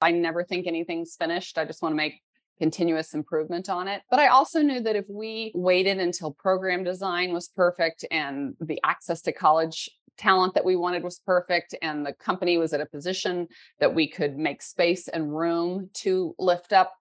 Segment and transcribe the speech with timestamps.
[0.00, 1.58] I never think anything's finished.
[1.58, 2.20] I just want to make
[2.58, 4.02] continuous improvement on it.
[4.10, 8.78] But I also knew that if we waited until program design was perfect and the
[8.84, 12.86] access to college talent that we wanted was perfect and the company was at a
[12.86, 16.92] position that we could make space and room to lift up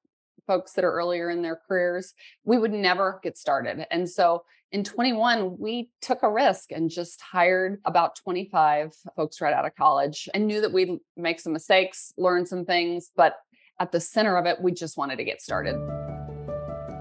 [0.48, 2.14] folks that are earlier in their careers,
[2.44, 3.86] we would never get started.
[3.92, 9.54] And so in 21, we took a risk and just hired about 25 folks right
[9.54, 13.38] out of college and knew that we'd make some mistakes, learn some things, but
[13.80, 15.76] at the center of it, we just wanted to get started.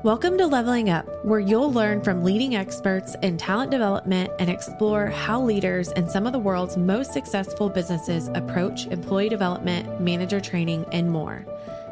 [0.05, 5.09] Welcome to Leveling Up, where you'll learn from leading experts in talent development and explore
[5.09, 10.87] how leaders in some of the world's most successful businesses approach employee development, manager training,
[10.93, 11.45] and more.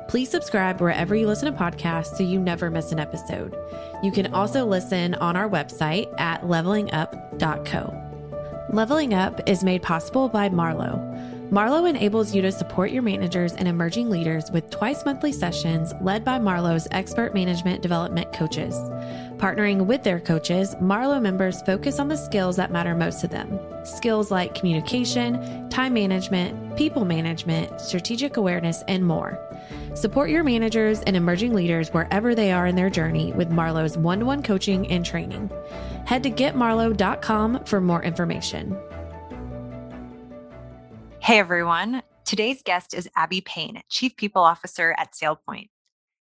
[0.09, 3.57] Please subscribe wherever you listen to podcasts so you never miss an episode.
[4.03, 8.03] You can also listen on our website at levelingup.co.
[8.73, 11.01] Leveling Up is made possible by Marlowe.
[11.51, 16.25] Marlowe enables you to support your managers and emerging leaders with twice monthly sessions led
[16.25, 18.75] by Marlowe's expert management development coaches.
[19.39, 23.61] Partnering with their coaches, Marlowe members focus on the skills that matter most to them
[23.85, 29.39] skills like communication, time management, people management, strategic awareness, and more.
[29.97, 34.19] Support your managers and emerging leaders wherever they are in their journey with Marlowe's one
[34.19, 35.51] to one coaching and training.
[36.05, 38.77] Head to getmarlowe.com for more information.
[41.19, 42.03] Hey everyone.
[42.27, 45.71] Today's guest is Abby Payne, Chief People Officer at SailPoint.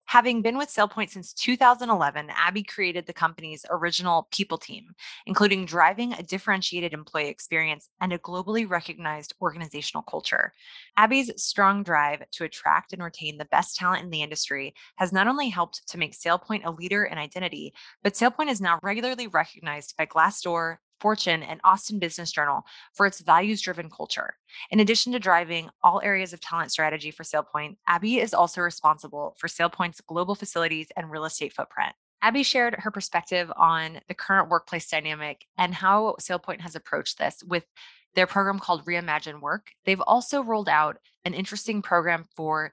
[0.08, 4.94] Having been with SailPoint since 2011, Abby created the company's original people team,
[5.26, 10.54] including driving a differentiated employee experience and a globally recognized organizational culture.
[10.96, 15.28] Abby's strong drive to attract and retain the best talent in the industry has not
[15.28, 19.96] only helped to make SailPoint a leader in identity, but SailPoint is now regularly recognized
[19.98, 24.36] by Glassdoor, Fortune, and Austin Business Journal for its values driven culture.
[24.72, 29.36] In addition to driving all areas of talent strategy for SailPoint, Abby is also responsible
[29.38, 31.94] for SailPoint's global facilities and real estate footprint.
[32.22, 37.44] Abby shared her perspective on the current workplace dynamic and how SailPoint has approached this
[37.46, 37.66] with
[38.16, 39.72] their program called Reimagine Work.
[39.86, 42.72] They've also rolled out an interesting program for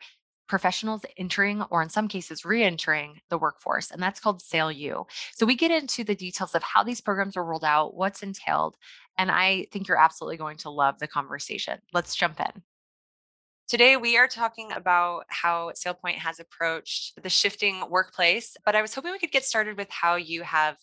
[0.52, 5.06] professionals entering or in some cases re-entering the workforce and that's called SailU.
[5.34, 8.76] So we get into the details of how these programs are rolled out, what's entailed,
[9.16, 11.78] and I think you're absolutely going to love the conversation.
[11.94, 12.62] Let's jump in.
[13.66, 18.94] Today, we are talking about how SailPoint has approached the shifting workplace, but I was
[18.94, 20.76] hoping we could get started with how you have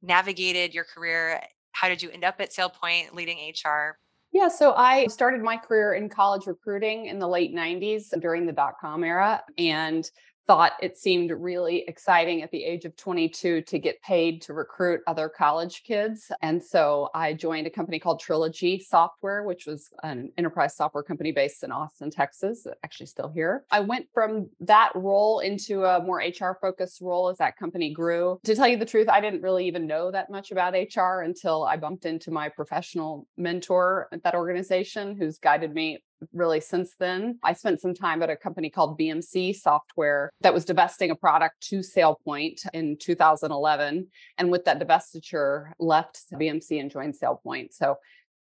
[0.00, 1.40] navigated your career.
[1.72, 3.98] How did you end up at SailPoint leading HR?
[4.32, 8.52] Yeah, so I started my career in college recruiting in the late 90s during the
[8.52, 9.42] dot com era.
[9.56, 10.08] And
[10.48, 15.00] thought it seemed really exciting at the age of 22 to get paid to recruit
[15.06, 16.32] other college kids.
[16.40, 21.32] And so I joined a company called Trilogy Software, which was an enterprise software company
[21.32, 23.64] based in Austin, Texas, actually still here.
[23.70, 28.40] I went from that role into a more HR focused role as that company grew.
[28.44, 31.64] To tell you the truth, I didn't really even know that much about HR until
[31.64, 35.98] I bumped into my professional mentor at that organization who's guided me
[36.32, 37.38] really since then.
[37.42, 41.60] I spent some time at a company called BMC Software that was divesting a product
[41.68, 44.06] to SailPoint in 2011.
[44.38, 47.72] And with that divestiture, left BMC and joined SailPoint.
[47.72, 47.96] So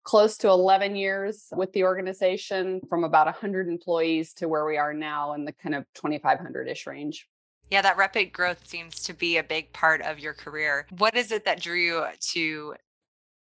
[0.04, 4.92] close to 11 years with the organization from about 100 employees to where we are
[4.92, 7.26] now in the kind of 2,500 ish range.
[7.70, 10.86] Yeah, that rapid growth seems to be a big part of your career.
[10.98, 12.74] What is it that drew you to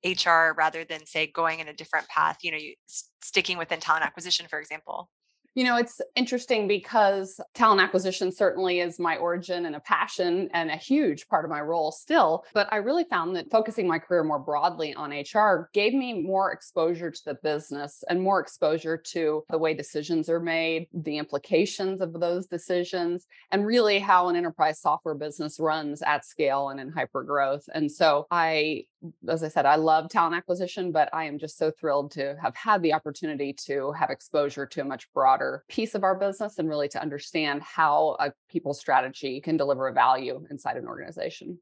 [0.03, 2.75] HR rather than say going in a different path, you know, you,
[3.21, 5.09] sticking within talent acquisition, for example?
[5.55, 10.69] You know, it's interesting because talent acquisition certainly is my origin and a passion and
[10.69, 12.45] a huge part of my role still.
[12.53, 16.51] But I really found that focusing my career more broadly on HR gave me more
[16.51, 22.01] exposure to the business and more exposure to the way decisions are made, the implications
[22.01, 26.91] of those decisions, and really how an enterprise software business runs at scale and in
[26.91, 27.63] hyper growth.
[27.73, 28.85] And so I
[29.27, 32.55] as I said, I love talent acquisition, but I am just so thrilled to have
[32.55, 35.38] had the opportunity to have exposure to a much broader
[35.69, 39.93] piece of our business and really to understand how a people strategy can deliver a
[39.93, 41.59] value inside an organization.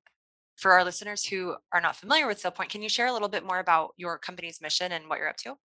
[0.56, 3.46] For our listeners who are not familiar with SailPoint, can you share a little bit
[3.46, 5.56] more about your company's mission and what you're up to?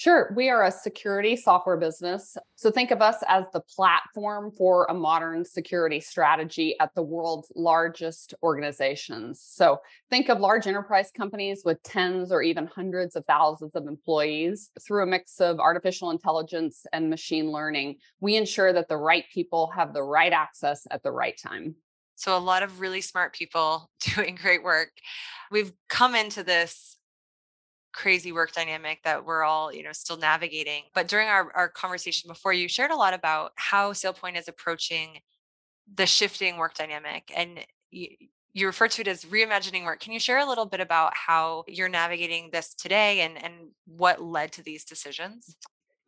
[0.00, 0.32] Sure.
[0.34, 2.34] We are a security software business.
[2.54, 7.52] So think of us as the platform for a modern security strategy at the world's
[7.54, 9.42] largest organizations.
[9.44, 9.76] So
[10.08, 14.70] think of large enterprise companies with tens or even hundreds of thousands of employees.
[14.80, 19.70] Through a mix of artificial intelligence and machine learning, we ensure that the right people
[19.76, 21.74] have the right access at the right time.
[22.14, 24.92] So, a lot of really smart people doing great work.
[25.50, 26.96] We've come into this
[27.92, 32.28] crazy work dynamic that we're all you know still navigating but during our, our conversation
[32.28, 35.18] before you shared a lot about how sailpoint is approaching
[35.94, 37.60] the shifting work dynamic and
[37.90, 38.08] you,
[38.52, 41.64] you refer to it as reimagining work can you share a little bit about how
[41.66, 43.54] you're navigating this today and and
[43.86, 45.56] what led to these decisions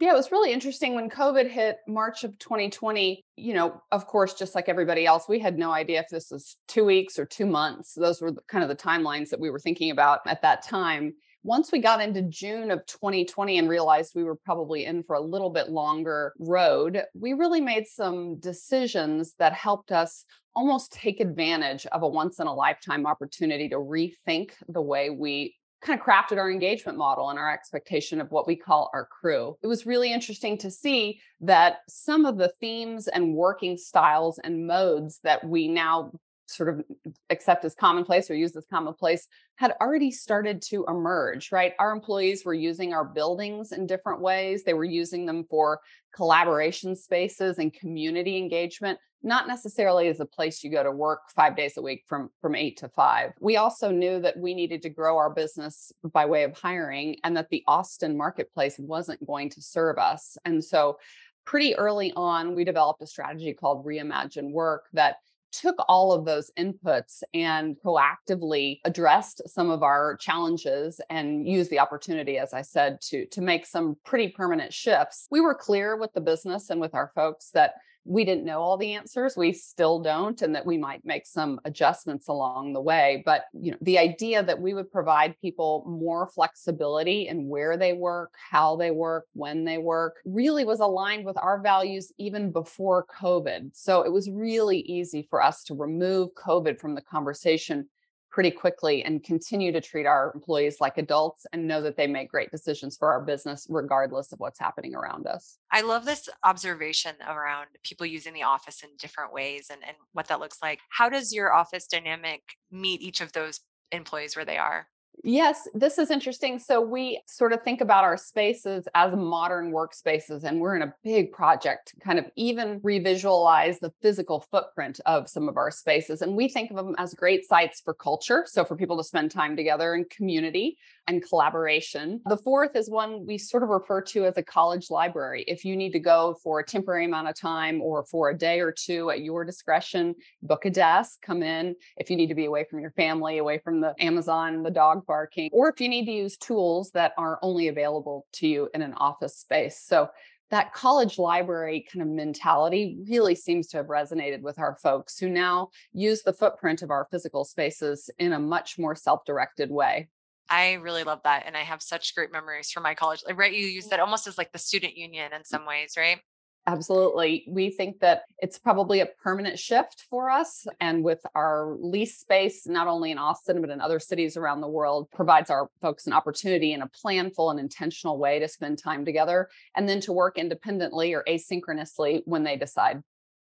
[0.02, 3.22] yeah, it was really interesting when COVID hit March of 2020.
[3.36, 6.56] You know, of course, just like everybody else, we had no idea if this was
[6.66, 7.94] two weeks or two months.
[7.94, 11.14] Those were kind of the timelines that we were thinking about at that time.
[11.44, 15.20] Once we got into June of 2020 and realized we were probably in for a
[15.20, 20.24] little bit longer road, we really made some decisions that helped us
[20.54, 25.56] almost take advantage of a once in a lifetime opportunity to rethink the way we
[25.82, 29.56] kind of crafted our engagement model and our expectation of what we call our crew.
[29.62, 34.66] It was really interesting to see that some of the themes and working styles and
[34.66, 36.12] modes that we now
[36.46, 36.84] sort of
[37.30, 41.72] accept as commonplace or use as commonplace had already started to emerge, right?
[41.78, 44.64] Our employees were using our buildings in different ways.
[44.64, 45.80] They were using them for
[46.14, 51.56] collaboration spaces and community engagement not necessarily as a place you go to work five
[51.56, 54.90] days a week from from eight to five we also knew that we needed to
[54.90, 59.62] grow our business by way of hiring and that the austin marketplace wasn't going to
[59.62, 60.98] serve us and so
[61.44, 65.16] pretty early on we developed a strategy called reimagine work that
[65.52, 71.78] took all of those inputs and proactively addressed some of our challenges and used the
[71.78, 75.26] opportunity as i said to to make some pretty permanent shifts.
[75.30, 78.76] We were clear with the business and with our folks that we didn't know all
[78.76, 83.22] the answers we still don't and that we might make some adjustments along the way
[83.24, 87.92] but you know the idea that we would provide people more flexibility in where they
[87.92, 93.06] work how they work when they work really was aligned with our values even before
[93.06, 93.70] covid.
[93.72, 97.88] So it was really easy for us to remove covid from the conversation
[98.32, 102.30] pretty quickly and continue to treat our employees like adults and know that they make
[102.30, 105.58] great decisions for our business regardless of what's happening around us.
[105.70, 110.28] I love this observation around people using the office in different ways and, and what
[110.28, 110.80] that looks like.
[110.88, 112.40] How does your office dynamic
[112.70, 113.60] meet each of those
[113.92, 114.88] employees where they are?
[115.24, 116.58] Yes, this is interesting.
[116.58, 120.94] So we sort of think about our spaces as modern workspaces, and we're in a
[121.04, 126.22] big project, kind of even revisualize the physical footprint of some of our spaces.
[126.22, 128.44] And we think of them as great sites for culture.
[128.48, 130.76] So for people to spend time together in community
[131.08, 132.20] and collaboration.
[132.26, 135.44] The fourth is one we sort of refer to as a college library.
[135.46, 138.60] If you need to go for a temporary amount of time or for a day
[138.60, 141.74] or two at your discretion, book a desk, come in.
[141.96, 145.06] If you need to be away from your family, away from the Amazon, the dog
[145.06, 148.82] barking, or if you need to use tools that are only available to you in
[148.82, 149.80] an office space.
[149.80, 150.08] So
[150.52, 155.30] that college library kind of mentality really seems to have resonated with our folks who
[155.30, 160.08] now use the footprint of our physical spaces in a much more self directed way.
[160.48, 161.44] I really love that.
[161.46, 163.22] And I have such great memories from my college.
[163.34, 163.52] Right.
[163.52, 163.90] You use mm.
[163.90, 165.46] that almost as like the student union in mm.
[165.46, 166.20] some ways, right?
[166.66, 167.44] Absolutely.
[167.48, 170.64] We think that it's probably a permanent shift for us.
[170.80, 174.68] And with our lease space, not only in Austin, but in other cities around the
[174.68, 179.04] world, provides our folks an opportunity in a planful and intentional way to spend time
[179.04, 183.02] together and then to work independently or asynchronously when they decide.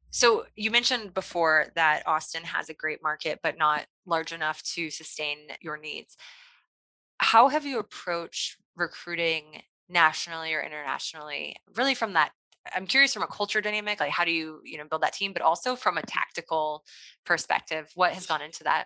[0.10, 4.90] So you mentioned before that Austin has a great market, but not large enough to
[4.90, 6.18] sustain your needs.
[7.18, 12.32] How have you approached recruiting nationally or internationally, really from that
[12.74, 15.34] I'm curious from a culture dynamic, like how do you, you know, build that team,
[15.34, 16.08] but also from a mm-hmm.
[16.08, 16.84] tactical
[17.26, 18.86] perspective, what has gone into that?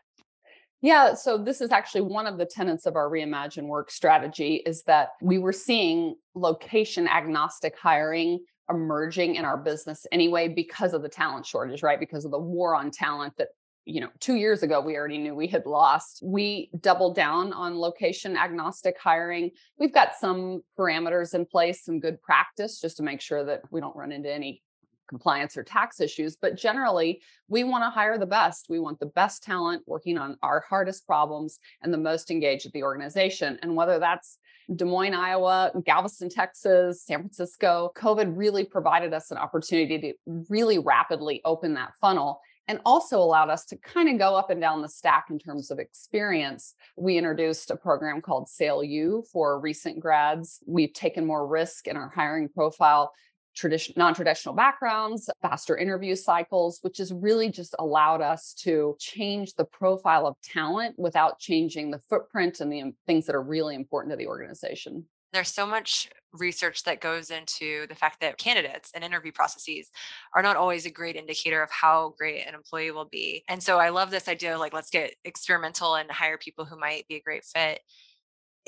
[0.81, 4.83] Yeah, so this is actually one of the tenets of our reimagine work strategy is
[4.83, 11.09] that we were seeing location agnostic hiring emerging in our business anyway because of the
[11.09, 12.00] talent shortage, right?
[12.00, 13.50] Because of the war on talent that
[13.89, 16.22] you know, two years ago, we already knew we had lost.
[16.24, 19.50] We doubled down on location agnostic hiring.
[19.79, 23.81] We've got some parameters in place, some good practice just to make sure that we
[23.81, 24.62] don't run into any
[25.10, 26.38] compliance or tax issues.
[26.39, 28.67] But generally, we want to hire the best.
[28.69, 32.74] We want the best talent working on our hardest problems and the most engaged at
[32.74, 33.58] the organization.
[33.63, 34.38] And whether that's
[34.75, 40.13] Des Moines, Iowa, Galveston, Texas, San Francisco, COVID really provided us an opportunity to
[40.48, 44.61] really rapidly open that funnel and also allowed us to kind of go up and
[44.61, 46.75] down the stack in terms of experience.
[46.95, 50.59] We introduced a program called SailU for recent grads.
[50.67, 53.11] We've taken more risk in our hiring profile
[53.55, 59.65] tradition non-traditional backgrounds faster interview cycles which has really just allowed us to change the
[59.65, 64.13] profile of talent without changing the footprint and the um, things that are really important
[64.13, 69.03] to the organization there's so much research that goes into the fact that candidates and
[69.03, 69.89] interview processes
[70.33, 73.43] are not always a great indicator of how great an employee will be.
[73.48, 76.79] And so I love this idea of like, let's get experimental and hire people who
[76.79, 77.81] might be a great fit.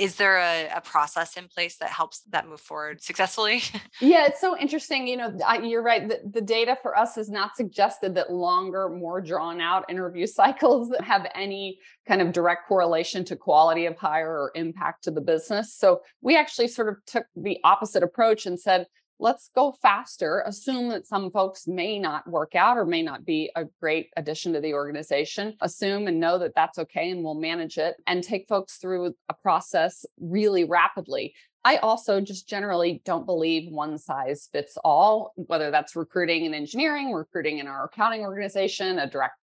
[0.01, 3.62] Is there a, a, process in place that helps that move forward successfully?
[4.01, 5.05] yeah, it's so interesting.
[5.05, 6.10] You know, I, you're right.
[6.10, 10.91] The, the, data for us has not suggested that longer, more drawn out interview cycles
[11.03, 11.77] have any
[12.08, 15.75] kind of direct correlation to quality of hire or impact to the business.
[15.75, 18.88] So we actually sort of took the opposite approach and said,
[19.22, 20.44] let's go faster.
[20.46, 24.51] Assume that some folks may not work out or may not be a great addition
[24.54, 25.56] to the organization.
[25.62, 29.34] Assume and know that that's okay and we'll manage it and take folks through a
[29.34, 31.36] process really rapidly.
[31.63, 37.12] I also just generally don't believe one size fits all, whether that's recruiting and engineering,
[37.12, 39.36] recruiting in our accounting organization, a direct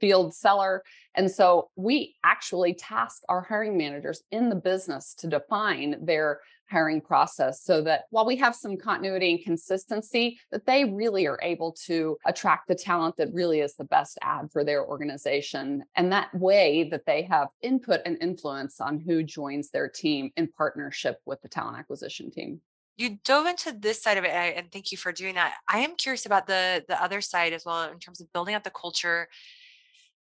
[0.00, 0.82] field seller.
[1.14, 7.00] And so we actually task our hiring managers in the business to define their hiring
[7.00, 11.72] process so that while we have some continuity and consistency that they really are able
[11.86, 15.84] to attract the talent that really is the best ad for their organization.
[15.94, 20.48] And that way that they have input and influence on who joins their team in
[20.48, 22.60] partnership with the talent acquisition team.
[22.96, 25.54] You dove into this side of it and thank you for doing that.
[25.68, 28.64] I am curious about the the other side as well in terms of building out
[28.64, 29.28] the culture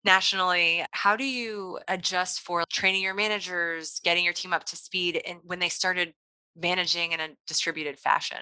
[0.06, 5.20] nationally how do you adjust for training your managers getting your team up to speed
[5.26, 6.14] and when they started
[6.56, 8.38] managing in a distributed fashion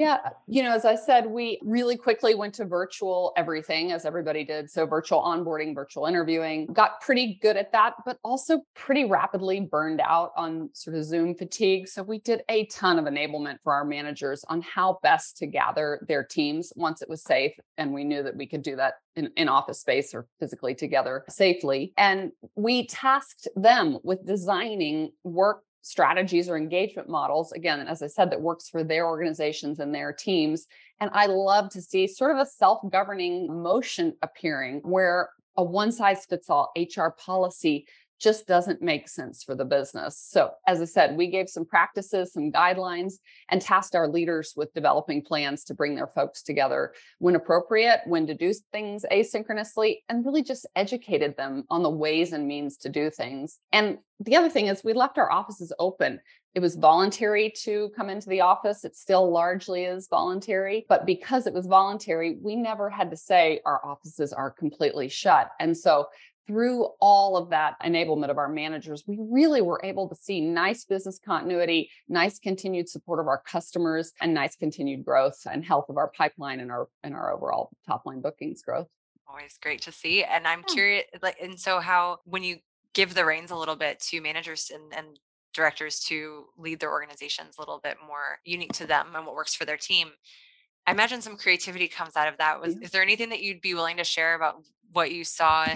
[0.00, 4.06] yeah, uh, you know, as I said, we really quickly went to virtual everything as
[4.06, 4.70] everybody did.
[4.70, 10.00] So, virtual onboarding, virtual interviewing, got pretty good at that, but also pretty rapidly burned
[10.00, 11.86] out on sort of Zoom fatigue.
[11.86, 16.02] So, we did a ton of enablement for our managers on how best to gather
[16.08, 17.52] their teams once it was safe.
[17.76, 21.24] And we knew that we could do that in, in office space or physically together
[21.28, 21.92] safely.
[21.98, 28.30] And we tasked them with designing work strategies or engagement models again as i said
[28.30, 30.66] that works for their organizations and their teams.
[31.00, 36.26] And i love to see sort of a self-governing motion appearing where a one size
[36.26, 37.86] fits all hr policy
[38.20, 40.18] just doesn't make sense for the business.
[40.18, 43.14] So, as I said, we gave some practices, some guidelines,
[43.48, 48.26] and tasked our leaders with developing plans to bring their folks together when appropriate, when
[48.26, 52.88] to do things asynchronously, and really just educated them on the ways and means to
[52.88, 53.58] do things.
[53.72, 56.20] And the other thing is, we left our offices open.
[56.54, 58.84] It was voluntary to come into the office.
[58.84, 63.60] It still largely is voluntary, but because it was voluntary, we never had to say
[63.64, 65.50] our offices are completely shut.
[65.60, 66.06] And so
[66.50, 70.84] through all of that enablement of our managers, we really were able to see nice
[70.84, 75.96] business continuity, nice continued support of our customers, and nice continued growth and health of
[75.96, 78.88] our pipeline and our and our overall top line bookings growth.
[79.28, 80.24] Always great to see.
[80.24, 80.74] And I'm yeah.
[80.74, 82.56] curious, like, and so how when you
[82.94, 85.20] give the reins a little bit to managers and, and
[85.54, 89.54] directors to lead their organizations a little bit more unique to them and what works
[89.54, 90.10] for their team.
[90.84, 92.60] I imagine some creativity comes out of that.
[92.60, 95.66] Was is there anything that you'd be willing to share about what you saw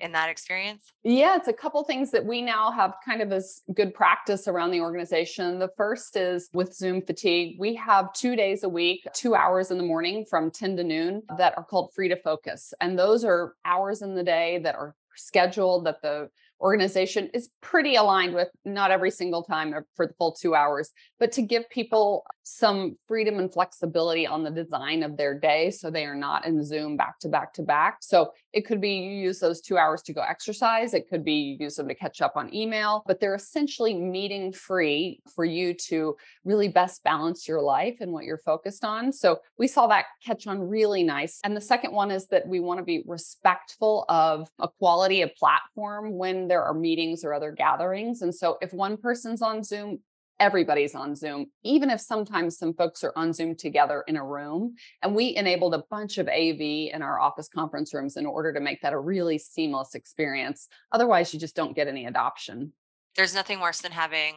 [0.00, 0.92] in that experience?
[1.04, 4.70] Yeah, it's a couple things that we now have kind of as good practice around
[4.70, 5.58] the organization.
[5.58, 7.56] The first is with Zoom fatigue.
[7.58, 11.22] We have two days a week, two hours in the morning from 10 to noon
[11.36, 12.74] that are called free to focus.
[12.80, 16.28] And those are hours in the day that are scheduled that the
[16.60, 21.32] organization is pretty aligned with not every single time for the full two hours, but
[21.32, 26.04] to give people some freedom and flexibility on the design of their day so they
[26.04, 27.98] are not in Zoom back to back to back.
[28.00, 31.34] So it could be you use those two hours to go exercise, it could be
[31.34, 35.74] you use them to catch up on email, but they're essentially meeting free for you
[35.74, 39.12] to really best balance your life and what you're focused on.
[39.12, 41.40] So we saw that catch on really nice.
[41.44, 45.34] And the second one is that we want to be respectful of a quality of
[45.36, 48.22] platform when there are meetings or other gatherings.
[48.22, 50.00] And so if one person's on Zoom,
[50.40, 54.74] everybody's on Zoom, even if sometimes some folks are on Zoom together in a room.
[55.02, 58.60] And we enabled a bunch of AV in our office conference rooms in order to
[58.60, 60.66] make that a really seamless experience.
[60.90, 62.72] Otherwise, you just don't get any adoption.
[63.16, 64.34] There's nothing worse than having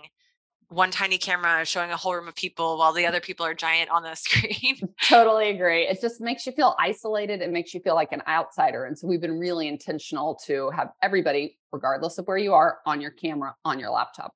[0.69, 3.89] one tiny camera showing a whole room of people while the other people are giant
[3.89, 4.77] on the screen.
[5.07, 5.87] totally agree.
[5.87, 7.41] It just makes you feel isolated.
[7.41, 8.85] It makes you feel like an outsider.
[8.85, 12.99] And so we've been really intentional to have everybody, regardless of where you are, on
[13.01, 14.33] your camera, on your laptop.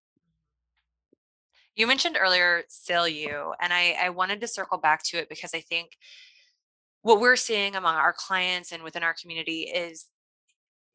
[1.77, 5.59] You mentioned earlier SailU, and I, I wanted to circle back to it because I
[5.61, 5.91] think
[7.03, 10.07] what we're seeing among our clients and within our community is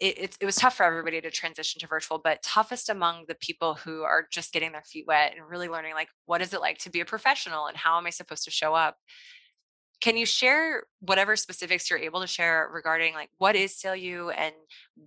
[0.00, 3.36] it, it, it, was tough for everybody to transition to virtual, but toughest among the
[3.36, 6.60] people who are just getting their feet wet and really learning like what is it
[6.60, 8.96] like to be a professional and how am I supposed to show up.
[10.00, 14.52] Can you share whatever specifics you're able to share regarding like what is SailU and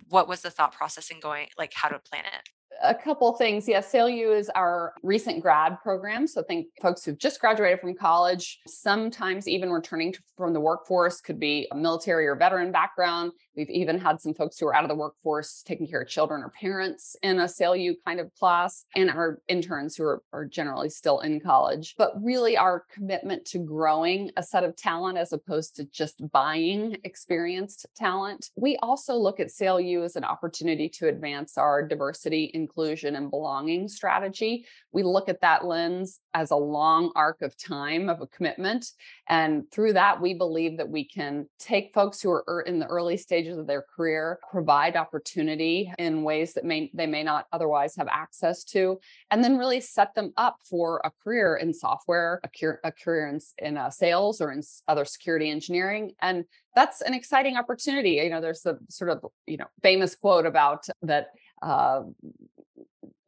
[0.08, 2.50] what was the thought process in going like how to plan it?
[2.82, 3.67] A couple things.
[3.67, 6.27] Yes, SailU is our recent grad program.
[6.27, 11.22] So think folks who've just graduated from college, sometimes even returning to, from the workforce,
[11.22, 13.32] could be a military or veteran background.
[13.55, 16.41] We've even had some folks who are out of the workforce taking care of children
[16.41, 20.89] or parents in a SailU kind of class, and our interns who are, are generally
[20.89, 21.96] still in college.
[21.98, 26.98] But really, our commitment to growing a set of talent as opposed to just buying
[27.03, 28.50] experienced talent.
[28.58, 33.88] We also look at SailU as an opportunity to advance our diversity, inclusion, and belonging
[33.88, 34.53] strategy.
[34.91, 38.84] We look at that lens as a long arc of time of a commitment.
[39.27, 43.17] And through that, we believe that we can take folks who are in the early
[43.17, 48.10] stages of their career, provide opportunity in ways that may they may not otherwise have
[48.24, 49.00] access to,
[49.31, 52.50] and then really set them up for a career in software, a,
[52.84, 56.13] a career in, in uh, sales or in other security engineering.
[56.22, 56.45] And
[56.75, 58.13] that's an exciting opportunity.
[58.24, 59.17] You know, there's a sort of,
[59.48, 61.27] you know, famous quote about that
[61.62, 62.01] uh,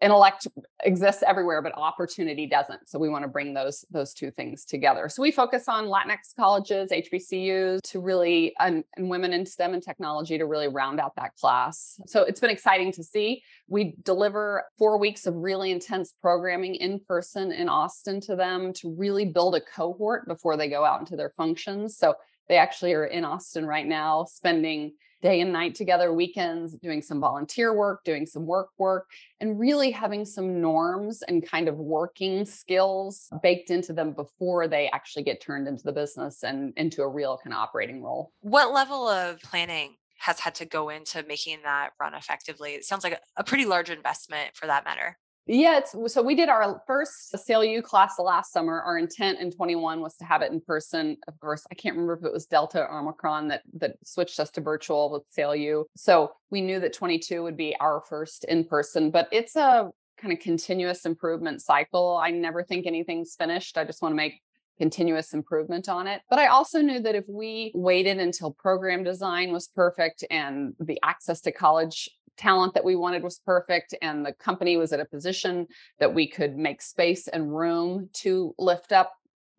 [0.02, 0.48] intellect
[0.84, 2.88] exists everywhere but opportunity doesn't.
[2.88, 5.10] So we want to bring those those two things together.
[5.10, 9.82] So we focus on latinx colleges hbcus to really and, and, women in stem and
[9.82, 12.00] technology to really round out that class.
[12.06, 13.42] So it's been exciting to see.
[13.68, 18.96] We deliver four weeks of really intense programming in person in austin to them to
[18.98, 21.98] really build a cohort before they go out into their functions.
[21.98, 22.16] So
[22.50, 27.20] they actually are in austin right now spending day and night together, weekends, doing some
[27.20, 29.08] volunteer work, doing some work work,
[29.40, 34.90] and really having some norms and kind of working skills baked into them before they
[34.90, 38.32] actually get turned into the business and into a real kind of operating role.
[38.42, 42.72] What level of planning has had to go into making that run effectively?
[42.72, 45.18] It sounds like a pretty large investment for that matter.
[45.48, 48.82] Yeah, so we did our first SailU class last summer.
[48.82, 51.18] Our intent in 21 was to have it in person.
[51.28, 54.52] Of course, I can't remember if it was Delta or Omicron that that switched us
[54.52, 55.86] to virtual with SailU.
[55.96, 60.34] So we knew that 22 would be our first in person, but it's a kind
[60.34, 62.20] of continuous improvement cycle.
[62.22, 63.78] I never think anything's finished.
[63.78, 64.42] I just want to make
[64.78, 66.22] continuous improvement on it.
[66.30, 71.00] But I also knew that if we waited until program design was perfect and the
[71.04, 75.06] access to college talent that we wanted was perfect and the company was at a
[75.06, 75.68] position
[76.00, 79.14] that we could make space and room to lift up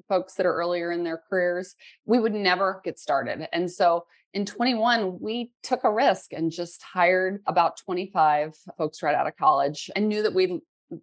[0.09, 1.75] folks that are earlier in their careers,
[2.07, 3.47] we would never get started.
[3.53, 9.15] And so in 21, we took a risk and just hired about 25 folks right
[9.15, 10.61] out of college and knew that we'd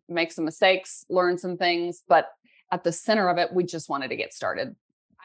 [0.10, 2.28] make some mistakes, learn some things, but
[2.72, 4.76] at the center of it, we just wanted to get started.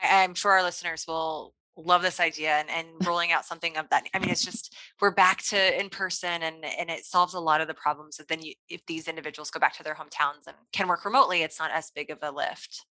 [0.02, 4.04] I'm sure our listeners will love this idea and, and rolling out something of that
[4.14, 7.60] i mean it's just we're back to in person and and it solves a lot
[7.60, 10.56] of the problems that then you, if these individuals go back to their hometowns and
[10.72, 12.84] can work remotely it's not as big of a lift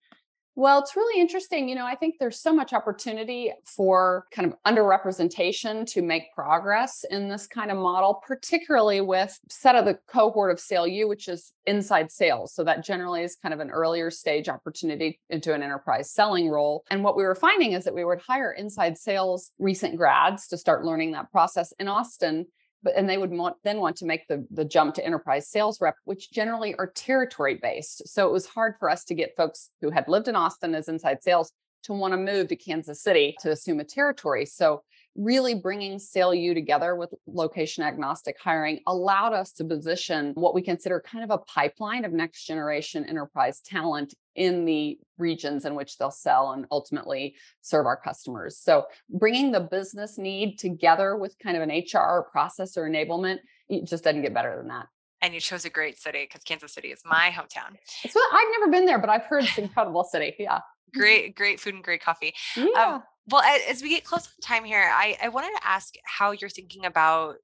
[0.58, 1.68] well, it's really interesting.
[1.68, 7.04] You know, I think there's so much opportunity for kind of underrepresentation to make progress
[7.08, 11.52] in this kind of model, particularly with set of the cohort of SailU, which is
[11.66, 12.52] inside sales.
[12.54, 16.82] So that generally is kind of an earlier stage opportunity into an enterprise selling role.
[16.90, 20.58] And what we were finding is that we would hire inside sales recent grads to
[20.58, 22.46] start learning that process in Austin
[22.82, 25.80] but and they would want, then want to make the, the jump to enterprise sales
[25.80, 28.06] rep which generally are territory based.
[28.08, 30.88] So it was hard for us to get folks who had lived in austin as
[30.88, 31.52] inside sales
[31.84, 34.46] to want to move to kansas city to assume a territory.
[34.46, 34.82] So
[35.16, 41.00] really bringing SailU together with location agnostic hiring allowed us to position what we consider
[41.00, 46.10] kind of a pipeline of next generation enterprise talent in the regions in which they'll
[46.10, 48.56] sell and ultimately serve our customers.
[48.58, 53.86] So bringing the business need together with kind of an HR process or enablement, it
[53.86, 54.86] just doesn't get better than that.
[55.20, 57.76] And you chose a great city because Kansas City is my hometown.
[58.04, 60.36] It's I've never been there, but I've heard it's an incredible city.
[60.38, 60.60] Yeah.
[60.94, 62.32] Great, great food and great coffee.
[62.56, 62.94] Um, yeah.
[62.94, 66.32] Um, well, as we get close to time here, I, I wanted to ask how
[66.32, 67.36] you're thinking about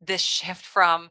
[0.00, 1.10] this shift from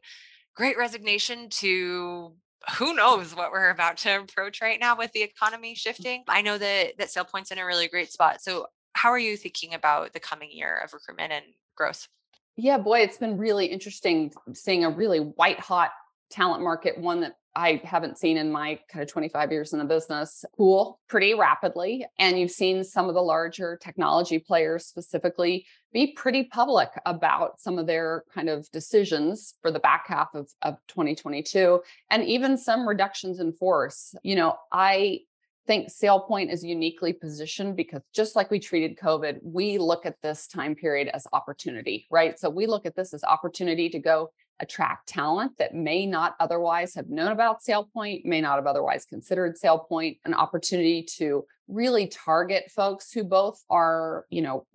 [0.54, 2.32] great resignation to
[2.78, 5.76] who knows what we're about to approach right now with the economy mm.
[5.76, 6.24] shifting.
[6.28, 8.40] I know that that SailPoint's in a really great spot.
[8.40, 11.44] So how are you thinking about the coming year of recruitment and
[11.76, 12.08] growth?
[12.56, 15.90] Yeah, boy, it's been really interesting seeing a really white hot
[16.30, 19.86] talent market, one that I haven't seen in my kind of 25 years in the
[19.86, 22.04] business cool pretty rapidly.
[22.18, 27.78] And you've seen some of the larger technology players specifically be pretty public about some
[27.78, 32.86] of their kind of decisions for the back half of, of 2022 and even some
[32.86, 34.14] reductions in force.
[34.22, 35.20] You know, I
[35.66, 40.46] think SailPoint is uniquely positioned because just like we treated COVID, we look at this
[40.46, 42.38] time period as opportunity, right?
[42.38, 46.94] So we look at this as opportunity to go attract talent that may not otherwise
[46.94, 52.70] have known about SailPoint, may not have otherwise considered SailPoint, an opportunity to really target
[52.70, 54.66] folks who both are, you know,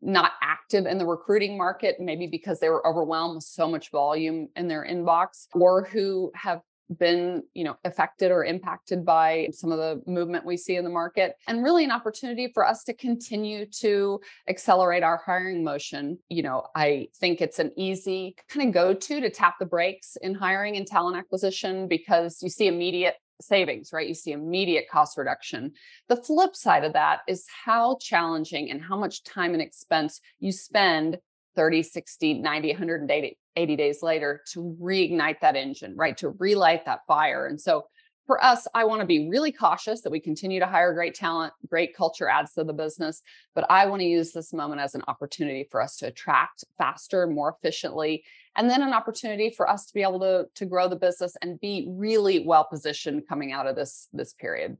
[0.00, 4.48] not active in the recruiting market, maybe because they were overwhelmed with so much volume
[4.56, 6.60] in their inbox, or who have
[6.98, 10.90] been you know affected or impacted by some of the movement we see in the
[10.90, 16.42] market and really an opportunity for us to continue to accelerate our hiring motion you
[16.42, 20.34] know i think it's an easy kind of go to to tap the brakes in
[20.34, 24.06] hiring and talent acquisition because you see immediate savings, right?
[24.06, 25.72] You see immediate cost reduction.
[26.08, 30.52] The flip side of that is how challenging and how much time and expense you
[30.52, 31.18] spend
[31.56, 36.16] 30, 60, 90, 180 80 days later to reignite that engine, right?
[36.18, 37.46] To relight that fire.
[37.46, 37.84] And so
[38.26, 41.52] for us, I want to be really cautious that we continue to hire great talent,
[41.68, 43.22] great culture adds to the business.
[43.54, 47.26] But I want to use this moment as an opportunity for us to attract faster,
[47.26, 48.24] more efficiently,
[48.56, 51.60] and then an opportunity for us to be able to, to grow the business and
[51.60, 54.78] be really well positioned coming out of this, this period.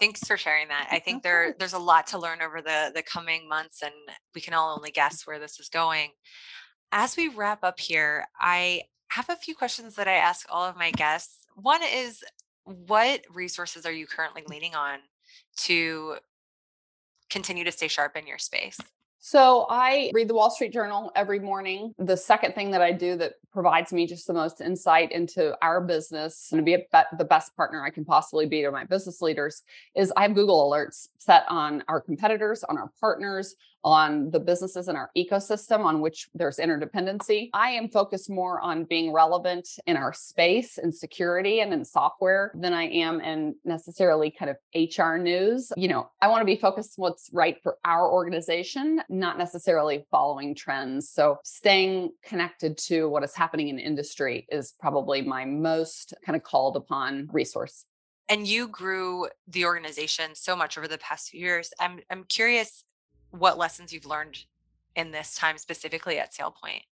[0.00, 0.88] Thanks for sharing that.
[0.90, 3.94] I think there there's a lot to learn over the the coming months and
[4.34, 6.10] we can all only guess where this is going.
[6.90, 10.76] As we wrap up here, I have a few questions that I ask all of
[10.76, 11.46] my guests.
[11.54, 12.24] One is
[12.64, 14.98] what resources are you currently leaning on
[15.58, 16.16] to
[17.30, 18.78] continue to stay sharp in your space?
[19.24, 21.94] So I read the Wall Street Journal every morning.
[21.96, 25.80] The second thing that I do that provides me just the most insight into our
[25.80, 26.80] business and to be a,
[27.16, 29.62] the best partner I can possibly be to my business leaders
[29.94, 33.54] is I have Google alerts set on our competitors, on our partners,
[33.84, 37.50] on the businesses in our ecosystem on which there's interdependency.
[37.52, 42.52] I am focused more on being relevant in our space and security and in software
[42.54, 45.72] than I am in necessarily kind of HR news.
[45.76, 50.06] You know, I want to be focused on what's right for our organization, not necessarily
[50.10, 51.10] following trends.
[51.10, 56.42] So staying connected to what is happening in industry is probably my most kind of
[56.42, 57.84] called upon resource
[58.28, 61.70] and you grew the organization so much over the past few years.
[61.78, 62.84] I'm I'm curious
[63.32, 64.44] what lessons you've learned
[64.94, 66.82] in this time specifically at SailPoint.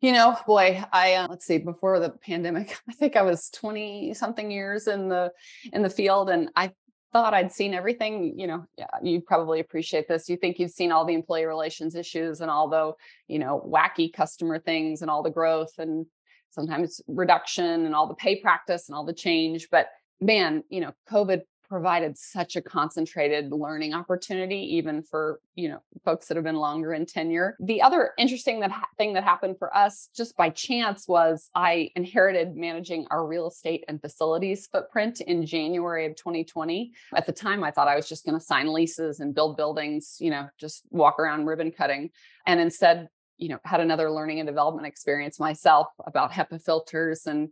[0.00, 1.58] You know, boy, I uh, let's see.
[1.58, 5.32] Before the pandemic, I think I was twenty something years in the
[5.72, 6.70] in the field, and I
[7.12, 8.38] thought I'd seen everything.
[8.38, 10.28] You know, yeah, you probably appreciate this.
[10.28, 12.92] You think you've seen all the employee relations issues and all the
[13.26, 16.06] you know wacky customer things and all the growth and
[16.50, 19.68] sometimes reduction and all the pay practice and all the change.
[19.68, 19.88] But
[20.20, 26.26] man, you know, COVID provided such a concentrated learning opportunity even for you know folks
[26.26, 27.56] that have been longer in tenure.
[27.60, 31.90] The other interesting that ha- thing that happened for us just by chance was i
[31.94, 37.62] inherited managing our real estate and facilities footprint in january of 2020 at the time
[37.64, 40.82] i thought i was just going to sign leases and build buildings you know just
[40.90, 42.10] walk around ribbon cutting
[42.46, 47.48] and instead you know had another learning and development experience myself about HEPA filters and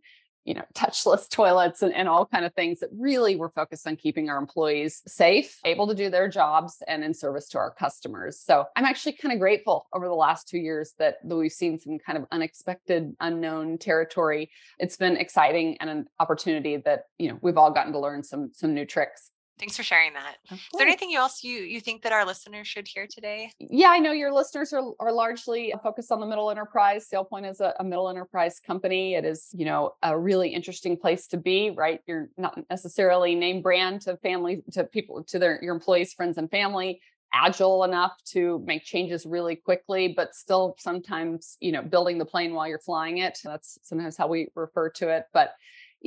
[0.47, 3.97] you know touchless toilets and, and all kind of things that really were focused on
[3.97, 8.41] keeping our employees safe able to do their jobs and in service to our customers.
[8.41, 11.79] So i'm actually kind of grateful over the last two years that, that we've seen
[11.79, 14.51] some kind of unexpected unknown territory.
[14.79, 18.51] It's been exciting and an opportunity that you know we've all gotten to learn some
[18.55, 20.37] some new tricks Thanks for sharing that.
[20.51, 23.51] Is there anything else you you think that our listeners should hear today?
[23.59, 27.09] Yeah, I know your listeners are, are largely focused on the middle enterprise.
[27.11, 29.15] SailPoint is a, a middle enterprise company.
[29.15, 32.01] It is, you know, a really interesting place to be, right?
[32.07, 36.51] You're not necessarily name brand to family, to people, to their your employees, friends, and
[36.51, 37.01] family
[37.33, 42.55] agile enough to make changes really quickly but still sometimes you know building the plane
[42.55, 45.55] while you're flying it that's sometimes how we refer to it but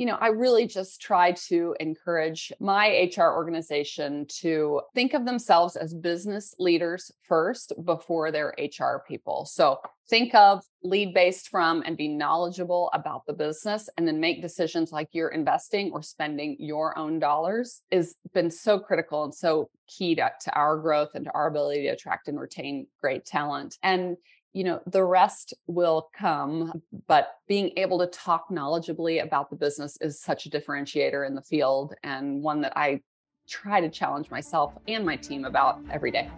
[0.00, 5.76] you know, I really just try to encourage my HR organization to think of themselves
[5.76, 9.44] as business leaders first before they're HR people.
[9.44, 14.40] So think of lead based from and be knowledgeable about the business and then make
[14.40, 19.68] decisions like you're investing or spending your own dollars has been so critical and so
[19.86, 23.76] key to, to our growth and to our ability to attract and retain great talent.
[23.82, 24.16] And
[24.52, 29.96] you know the rest will come but being able to talk knowledgeably about the business
[30.00, 33.00] is such a differentiator in the field and one that i
[33.48, 36.28] try to challenge myself and my team about every day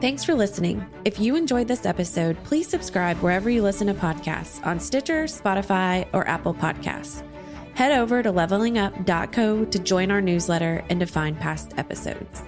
[0.00, 0.86] Thanks for listening.
[1.04, 6.06] If you enjoyed this episode, please subscribe wherever you listen to podcasts on Stitcher, Spotify,
[6.12, 7.24] or Apple Podcasts.
[7.74, 12.42] Head over to levelingup.co to join our newsletter and to find past episodes.